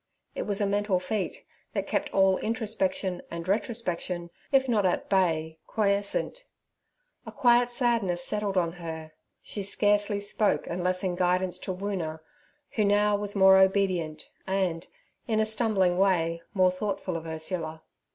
[0.33, 1.45] It was a mental feat
[1.75, 6.45] that kept all introspection and retrospection, if not at bay, quiescent.
[7.27, 9.11] A quiet sadness settled on her;
[9.43, 12.19] she scarcely spoke unless in guidance to Woona,
[12.71, 14.87] who now was more obedient and,
[15.27, 17.83] in a stumbling way, more thoughtful of Ursula.